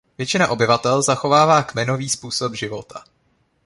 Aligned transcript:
Většina 0.17 0.47
obyvatel 0.47 1.01
zachovává 1.03 1.63
kmenový 1.63 2.09
způsob 2.09 2.55
života. 2.55 3.03